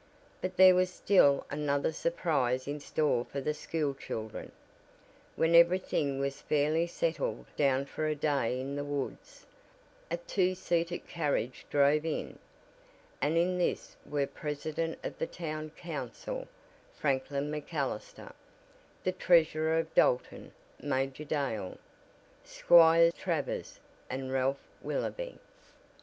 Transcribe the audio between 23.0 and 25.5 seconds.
Travers and Ralph Willoby.